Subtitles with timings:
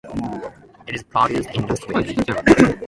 [0.87, 2.17] It is produced industrially.